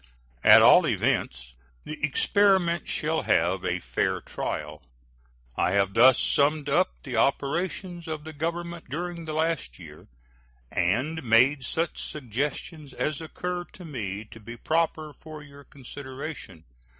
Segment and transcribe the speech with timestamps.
[0.43, 1.53] At all events,
[1.83, 4.81] the experiment shall have a fair trial.
[5.55, 10.07] I have thus hastily summed up the operations of the Government during the last year,
[10.71, 16.63] and made such suggestions as occur to me to be proper for your consideration.